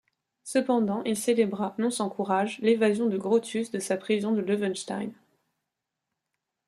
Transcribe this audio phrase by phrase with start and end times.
[0.43, 5.11] Cependant, il célébra, non sans courage, l’évasion de Grotius de sa prison de Loevestein.